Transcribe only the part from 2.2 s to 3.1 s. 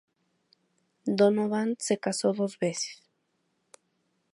dos veces.